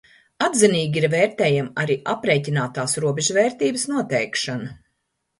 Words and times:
Atzinīgi 0.43 0.97
ir 1.01 1.05
vērtējama 1.13 1.83
arī 1.83 1.97
aprēķinātās 2.13 2.95
robežvērtības 3.03 3.83
noteikšana. 3.93 4.73